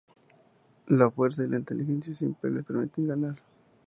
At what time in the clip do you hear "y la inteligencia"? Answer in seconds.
1.43-2.11